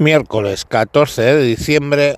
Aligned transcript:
Miércoles 0.00 0.64
14 0.64 1.20
de 1.20 1.42
diciembre 1.42 2.16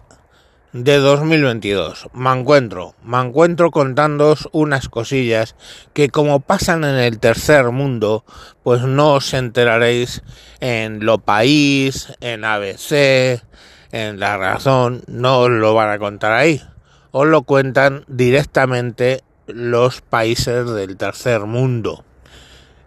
de 0.73 0.99
2022. 0.99 2.11
Me 2.13 2.31
encuentro, 2.31 2.95
me 3.03 3.19
encuentro 3.19 3.73
contándoos 3.73 4.49
unas 4.53 4.89
cosillas 4.89 5.57
que 5.93 6.09
como 6.09 6.39
pasan 6.39 6.85
en 6.85 6.95
el 6.95 7.19
tercer 7.19 7.73
mundo, 7.73 8.25
pues 8.63 8.83
no 8.83 9.15
os 9.15 9.35
enteraréis 9.35 10.23
en 10.61 11.05
Lo 11.05 11.19
País, 11.19 12.13
en 12.21 12.45
ABC, 12.45 13.43
en 13.91 14.21
La 14.21 14.37
Razón, 14.37 15.03
no 15.09 15.41
os 15.41 15.51
lo 15.51 15.75
van 15.75 15.91
a 15.91 15.99
contar 15.99 16.31
ahí. 16.31 16.63
Os 17.11 17.27
lo 17.27 17.43
cuentan 17.43 18.05
directamente 18.07 19.25
los 19.49 20.03
países 20.03 20.71
del 20.71 20.97
tercer 20.97 21.47
mundo. 21.47 22.05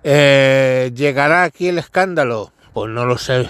Eh, 0.06 0.94
¿Llegará 0.96 1.44
aquí 1.44 1.68
el 1.68 1.80
escándalo? 1.80 2.54
Pues 2.74 2.90
no 2.90 3.06
lo 3.06 3.18
sé 3.18 3.50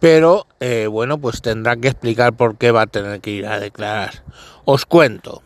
pero 0.00 0.46
eh, 0.60 0.86
bueno, 0.86 1.18
pues 1.18 1.42
tendrá 1.42 1.76
que 1.76 1.88
explicar 1.88 2.32
por 2.34 2.56
qué 2.56 2.70
va 2.70 2.82
a 2.82 2.86
tener 2.86 3.20
que 3.20 3.30
ir 3.30 3.46
a 3.46 3.58
declarar. 3.58 4.22
Os 4.64 4.86
cuento. 4.86 5.42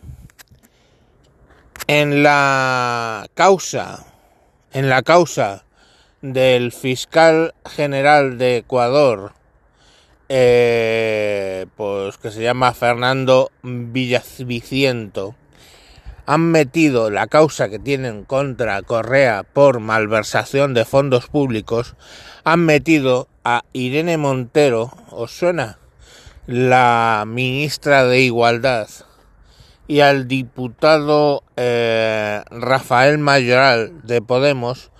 En 1.86 2.22
la 2.22 3.26
causa, 3.34 4.06
en 4.72 4.88
la 4.88 5.02
causa 5.02 5.64
del 6.20 6.72
fiscal 6.72 7.54
general 7.66 8.38
de 8.38 8.58
Ecuador, 8.58 9.32
eh, 10.28 11.66
pues 11.76 12.16
que 12.18 12.30
se 12.30 12.42
llama 12.42 12.72
Fernando 12.72 13.50
Villaviciento, 13.62 15.34
han 16.24 16.52
metido 16.52 17.10
la 17.10 17.26
causa 17.26 17.68
que 17.68 17.80
tienen 17.80 18.24
contra 18.24 18.80
Correa 18.82 19.42
por 19.42 19.80
malversación 19.80 20.72
de 20.72 20.84
fondos 20.84 21.26
públicos, 21.26 21.96
han 22.44 22.64
metido 22.64 23.28
a 23.44 23.64
Irene 23.72 24.16
Montero, 24.16 24.92
¿os 25.10 25.32
suena? 25.32 25.78
La 26.46 27.24
ministra 27.26 28.04
de 28.04 28.20
Igualdad 28.20 28.88
y 29.86 30.00
al 30.00 30.26
diputado 30.28 31.42
eh, 31.56 32.42
Rafael 32.50 33.18
Mayoral 33.18 34.00
de 34.02 34.22
Podemos 34.22 34.90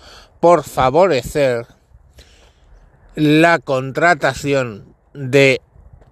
por 0.41 0.65
favorecer 0.65 1.67
la 3.15 3.59
contratación 3.59 4.95
de 5.15 5.63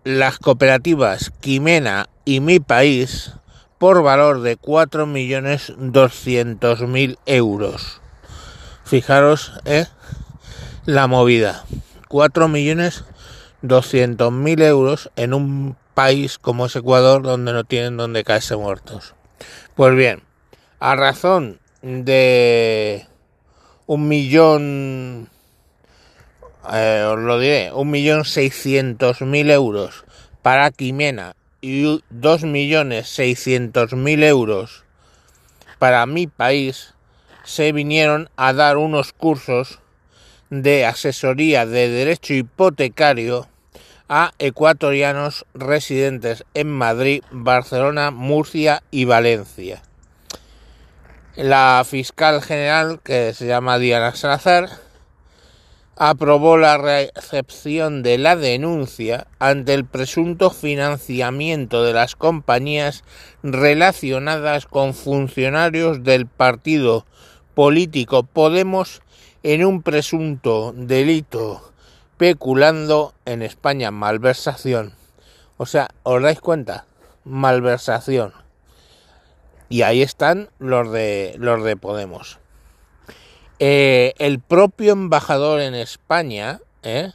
las 0.04 0.38
cooperativas 0.38 1.32
Quimena 1.40 2.08
y 2.24 2.40
Mi 2.40 2.60
País 2.60 3.32
por 3.78 4.02
valor 4.02 4.40
de 4.42 4.58
4.200.000 4.58 7.18
euros. 7.24 8.02
Fijaros, 8.84 9.52
¿eh? 9.64 9.86
La 10.84 11.06
movida. 11.06 11.64
4.200.000 12.10 14.62
euros 14.62 15.10
en 15.16 15.32
un 15.32 15.74
país 15.94 16.36
como 16.38 16.66
es 16.66 16.76
Ecuador 16.76 17.22
donde 17.22 17.54
no 17.54 17.64
tienen 17.64 17.96
donde 17.96 18.24
caerse 18.24 18.56
muertos. 18.56 19.14
Pues 19.74 19.94
bien, 19.94 20.22
a 20.80 20.96
razón 20.96 21.60
de 21.80 23.06
un 23.86 24.06
millón, 24.08 25.30
eh, 26.72 27.06
os 27.08 27.18
lo 27.18 27.38
diré, 27.38 27.72
un 27.72 27.90
millón 27.90 28.26
seiscientos 28.26 29.22
mil 29.22 29.50
euros 29.50 30.04
para 30.42 30.70
Quimena 30.70 31.34
y 31.60 31.84
2.600.000 31.84 34.24
euros 34.24 34.84
para 35.78 36.06
mi 36.06 36.26
país, 36.26 36.94
se 37.44 37.70
vinieron 37.72 38.30
a 38.36 38.52
dar 38.52 38.76
unos 38.76 39.12
cursos 39.12 39.78
de 40.50 40.84
asesoría 40.84 41.64
de 41.64 41.88
derecho 41.88 42.34
hipotecario 42.34 43.48
a 44.08 44.32
ecuatorianos 44.40 45.46
residentes 45.54 46.44
en 46.54 46.68
Madrid, 46.68 47.22
Barcelona, 47.30 48.10
Murcia 48.10 48.82
y 48.90 49.04
Valencia. 49.04 49.82
La 51.36 51.84
fiscal 51.88 52.42
general, 52.42 53.00
que 53.04 53.32
se 53.32 53.46
llama 53.46 53.78
Diana 53.78 54.14
Salazar, 54.16 54.68
aprobó 55.94 56.56
la 56.56 56.78
recepción 56.78 58.02
de 58.02 58.18
la 58.18 58.34
denuncia 58.34 59.26
ante 59.38 59.74
el 59.74 59.84
presunto 59.84 60.50
financiamiento 60.50 61.84
de 61.84 61.92
las 61.92 62.16
compañías 62.16 63.04
relacionadas 63.42 64.66
con 64.66 64.94
funcionarios 64.94 66.02
del 66.02 66.26
partido 66.26 67.06
político 67.54 68.22
Podemos 68.22 69.02
en 69.42 69.64
un 69.64 69.82
presunto 69.82 70.72
delito 70.76 71.72
peculando 72.18 73.14
en 73.24 73.40
España 73.40 73.90
malversación. 73.90 74.92
O 75.56 75.64
sea, 75.64 75.88
¿os 76.02 76.22
dais 76.22 76.40
cuenta? 76.40 76.84
Malversación. 77.24 78.34
Y 79.70 79.82
ahí 79.82 80.02
están 80.02 80.50
los 80.58 80.92
de 80.92 81.34
los 81.38 81.64
de 81.64 81.76
Podemos. 81.76 82.38
Eh, 83.58 84.12
el 84.18 84.40
propio 84.40 84.92
embajador 84.92 85.60
en 85.60 85.74
España 85.74 86.60
eh, 86.82 87.12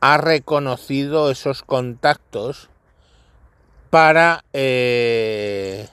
ha 0.00 0.18
reconocido 0.18 1.30
esos 1.30 1.62
contactos 1.62 2.68
para 3.88 4.44
eh, 4.52 5.88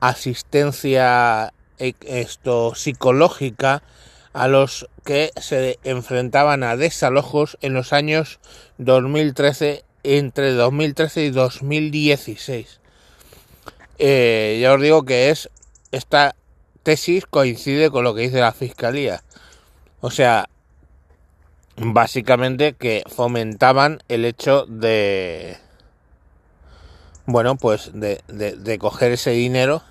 asistencia 0.00 1.53
esto, 1.78 2.74
psicológica 2.74 3.82
a 4.32 4.48
los 4.48 4.88
que 5.04 5.30
se 5.40 5.78
enfrentaban 5.84 6.62
a 6.62 6.76
desalojos 6.76 7.56
en 7.60 7.74
los 7.74 7.92
años 7.92 8.40
2013 8.78 9.84
entre 10.02 10.52
2013 10.52 11.24
y 11.24 11.30
2016. 11.30 12.80
ya 13.98 14.72
os 14.72 14.82
digo 14.82 15.04
que 15.04 15.30
es 15.30 15.50
esta 15.92 16.34
tesis 16.82 17.26
coincide 17.26 17.90
con 17.90 18.04
lo 18.04 18.14
que 18.14 18.22
dice 18.22 18.40
la 18.40 18.52
Fiscalía. 18.52 19.22
O 20.00 20.10
sea, 20.10 20.48
básicamente 21.76 22.74
que 22.74 23.02
fomentaban 23.08 24.02
el 24.08 24.24
hecho 24.24 24.66
de, 24.66 25.56
bueno, 27.26 27.56
pues 27.56 27.90
de, 27.94 28.20
de, 28.28 28.78
coger 28.78 29.12
ese 29.12 29.30
dinero 29.30 29.82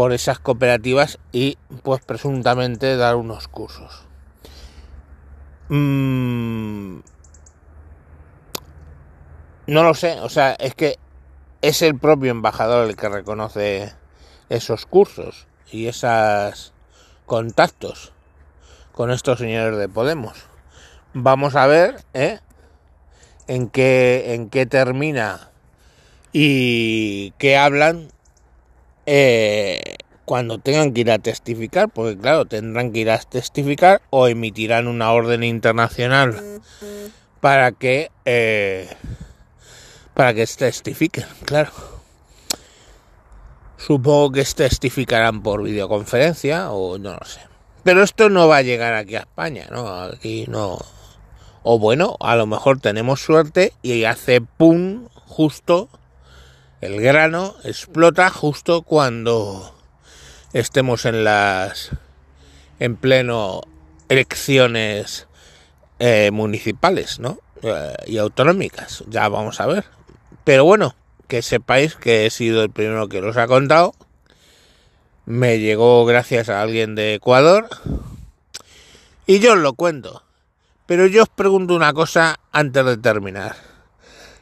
por 0.00 0.14
esas 0.14 0.38
cooperativas 0.38 1.18
y 1.30 1.58
pues 1.82 2.02
presuntamente 2.02 2.96
dar 2.96 3.16
unos 3.16 3.48
cursos. 3.48 4.06
Mm, 5.68 7.00
no 9.66 9.82
lo 9.82 9.92
sé, 9.92 10.18
o 10.20 10.30
sea, 10.30 10.54
es 10.54 10.74
que 10.74 10.98
es 11.60 11.82
el 11.82 11.98
propio 11.98 12.30
embajador 12.30 12.88
el 12.88 12.96
que 12.96 13.10
reconoce 13.10 13.92
esos 14.48 14.86
cursos 14.86 15.46
y 15.70 15.86
esos 15.86 16.72
contactos 17.26 18.14
con 18.92 19.10
estos 19.10 19.38
señores 19.38 19.76
de 19.76 19.90
Podemos. 19.90 20.46
Vamos 21.12 21.56
a 21.56 21.66
ver 21.66 22.02
¿eh? 22.14 22.38
en, 23.48 23.68
qué, 23.68 24.32
en 24.32 24.48
qué 24.48 24.64
termina 24.64 25.50
y 26.32 27.32
qué 27.32 27.58
hablan 27.58 28.08
eh, 29.12 29.79
cuando 30.30 30.58
tengan 30.58 30.94
que 30.94 31.00
ir 31.00 31.10
a 31.10 31.18
testificar, 31.18 31.88
porque 31.88 32.16
claro, 32.16 32.44
tendrán 32.44 32.92
que 32.92 33.00
ir 33.00 33.10
a 33.10 33.18
testificar 33.18 34.00
o 34.10 34.28
emitirán 34.28 34.86
una 34.86 35.10
orden 35.10 35.42
internacional 35.42 36.60
para 37.40 37.72
que 37.72 38.12
eh, 38.24 38.88
para 40.14 40.32
que 40.32 40.46
testifiquen, 40.46 41.24
claro. 41.44 41.72
Supongo 43.76 44.30
que 44.30 44.44
testificarán 44.44 45.42
por 45.42 45.64
videoconferencia 45.64 46.70
o 46.70 46.96
no 46.96 47.14
lo 47.14 47.24
sé. 47.24 47.40
Pero 47.82 48.04
esto 48.04 48.28
no 48.28 48.46
va 48.46 48.58
a 48.58 48.62
llegar 48.62 48.94
aquí 48.94 49.16
a 49.16 49.22
España, 49.22 49.66
¿no? 49.72 49.88
Aquí 49.88 50.44
no. 50.46 50.78
O 51.64 51.80
bueno, 51.80 52.16
a 52.20 52.36
lo 52.36 52.46
mejor 52.46 52.78
tenemos 52.78 53.20
suerte 53.20 53.72
y 53.82 54.04
hace 54.04 54.40
pum 54.40 55.08
justo 55.26 55.88
el 56.80 57.00
grano 57.00 57.56
explota 57.64 58.30
justo 58.30 58.82
cuando 58.82 59.79
estemos 60.52 61.04
en 61.04 61.24
las 61.24 61.90
en 62.78 62.96
pleno 62.96 63.62
elecciones 64.08 65.28
eh, 65.98 66.30
municipales, 66.32 67.20
¿no? 67.20 67.38
Eh, 67.62 67.94
y 68.06 68.18
autonómicas. 68.18 69.04
Ya 69.08 69.28
vamos 69.28 69.60
a 69.60 69.66
ver. 69.66 69.84
Pero 70.44 70.64
bueno, 70.64 70.94
que 71.28 71.42
sepáis 71.42 71.94
que 71.94 72.26
he 72.26 72.30
sido 72.30 72.62
el 72.62 72.70
primero 72.70 73.08
que 73.08 73.20
los 73.20 73.36
ha 73.36 73.46
contado. 73.46 73.94
Me 75.26 75.60
llegó 75.60 76.04
gracias 76.06 76.48
a 76.48 76.62
alguien 76.62 76.94
de 76.94 77.14
Ecuador. 77.14 77.68
Y 79.26 79.38
yo 79.38 79.52
os 79.52 79.58
lo 79.58 79.74
cuento. 79.74 80.24
Pero 80.86 81.06
yo 81.06 81.22
os 81.22 81.28
pregunto 81.28 81.74
una 81.74 81.92
cosa 81.92 82.40
antes 82.50 82.84
de 82.84 82.96
terminar. 82.96 83.54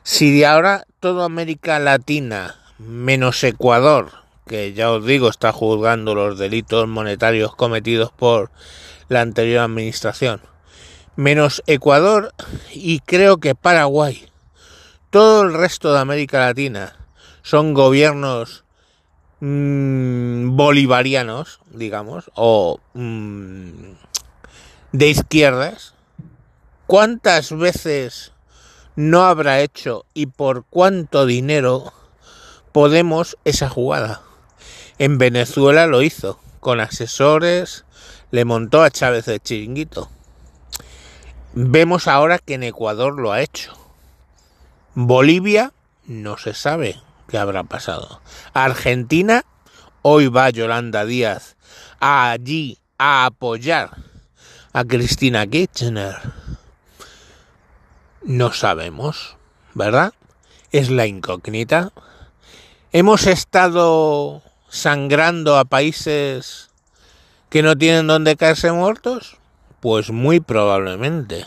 Si 0.02 0.32
de 0.32 0.46
ahora 0.46 0.86
toda 1.00 1.26
América 1.26 1.78
Latina, 1.78 2.56
menos 2.78 3.44
Ecuador, 3.44 4.12
que 4.48 4.72
ya 4.72 4.90
os 4.90 5.04
digo 5.04 5.28
está 5.28 5.52
juzgando 5.52 6.16
los 6.16 6.38
delitos 6.38 6.88
monetarios 6.88 7.54
cometidos 7.54 8.10
por 8.10 8.50
la 9.08 9.20
anterior 9.20 9.60
administración, 9.60 10.40
menos 11.14 11.62
Ecuador 11.66 12.34
y 12.72 12.98
creo 13.00 13.36
que 13.36 13.54
Paraguay. 13.54 14.28
Todo 15.10 15.42
el 15.42 15.54
resto 15.54 15.92
de 15.92 16.00
América 16.00 16.40
Latina 16.40 16.96
son 17.42 17.72
gobiernos 17.74 18.64
mmm, 19.40 20.56
bolivarianos, 20.56 21.60
digamos, 21.70 22.30
o 22.34 22.80
mmm, 22.94 23.92
de 24.92 25.08
izquierdas. 25.08 25.94
¿Cuántas 26.86 27.56
veces 27.56 28.32
no 28.96 29.24
habrá 29.24 29.60
hecho 29.60 30.04
y 30.14 30.26
por 30.26 30.64
cuánto 30.64 31.26
dinero 31.26 31.92
Podemos 32.72 33.38
esa 33.44 33.68
jugada? 33.68 34.27
En 34.98 35.18
Venezuela 35.18 35.86
lo 35.86 36.02
hizo, 36.02 36.40
con 36.58 36.80
asesores, 36.80 37.84
le 38.32 38.44
montó 38.44 38.82
a 38.82 38.90
Chávez 38.90 39.26
de 39.26 39.38
chiringuito. 39.38 40.10
Vemos 41.54 42.08
ahora 42.08 42.38
que 42.38 42.54
en 42.54 42.64
Ecuador 42.64 43.18
lo 43.18 43.32
ha 43.32 43.40
hecho. 43.40 43.72
Bolivia 44.94 45.72
no 46.06 46.36
se 46.36 46.52
sabe 46.52 47.00
qué 47.28 47.38
habrá 47.38 47.62
pasado. 47.62 48.20
Argentina, 48.54 49.44
hoy 50.02 50.26
va 50.26 50.50
Yolanda 50.50 51.04
Díaz 51.04 51.56
allí 52.00 52.78
a 52.98 53.26
apoyar 53.26 53.90
a 54.72 54.84
Cristina 54.84 55.46
Kirchner. 55.46 56.16
No 58.22 58.52
sabemos, 58.52 59.36
¿verdad? 59.74 60.12
Es 60.72 60.90
la 60.90 61.06
incógnita. 61.06 61.92
Hemos 62.92 63.26
estado 63.26 64.42
sangrando 64.68 65.56
a 65.56 65.64
países 65.64 66.70
que 67.50 67.62
no 67.62 67.76
tienen 67.76 68.06
donde 68.06 68.36
caerse 68.36 68.72
muertos. 68.72 69.36
Pues 69.80 70.10
muy 70.10 70.40
probablemente. 70.40 71.46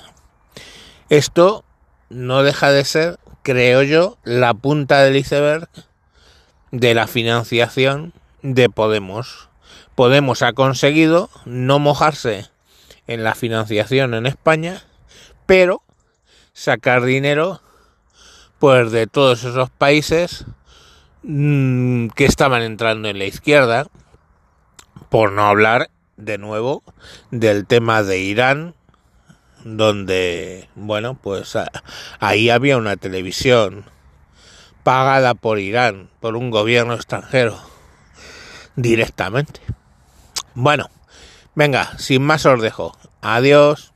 Esto 1.10 1.66
no 2.10 2.44
deja 2.44 2.72
de 2.72 2.86
ser, 2.86 3.20
creo 3.44 3.84
yo, 3.84 4.18
la 4.24 4.54
punta 4.54 5.02
del 5.02 5.18
iceberg 5.18 5.68
de 6.72 6.94
la 6.94 7.08
financiación 7.08 8.14
de 8.42 8.70
Podemos. 8.70 9.50
Podemos 9.96 10.42
ha 10.42 10.54
conseguido 10.54 11.30
no 11.46 11.80
mojarse 11.80 12.50
en 13.08 13.24
la 13.24 13.36
financiación 13.36 14.14
en 14.14 14.26
España, 14.26 14.82
pero 15.46 15.84
sacar 16.54 17.04
dinero 17.04 17.62
pues 18.60 18.92
de 18.92 19.08
todos 19.08 19.44
esos 19.44 19.70
países 19.70 20.46
mmm, 21.24 22.08
que 22.08 22.26
estaban 22.26 22.62
entrando 22.62 23.10
en 23.10 23.20
la 23.20 23.26
izquierda, 23.26 23.88
por 25.10 25.32
no 25.32 25.44
hablar 25.44 25.90
de 26.18 26.38
nuevo 26.38 26.84
del 27.32 27.66
tema 27.66 28.04
de 28.04 28.20
Irán, 28.20 28.76
donde, 29.64 30.70
bueno, 30.76 31.16
pues 31.22 31.58
ahí 32.20 32.50
había 32.50 32.78
una 32.78 32.98
televisión 32.98 33.86
pagada 34.84 35.34
por 35.34 35.60
Irán, 35.60 36.10
por 36.20 36.36
un 36.36 36.50
gobierno 36.50 36.94
extranjero, 36.94 37.60
directamente. 38.76 39.60
Bueno, 40.56 40.90
venga, 41.56 41.98
sin 41.98 42.24
más 42.24 42.46
os 42.46 42.62
dejo. 42.62 42.98
Adiós. 43.22 43.91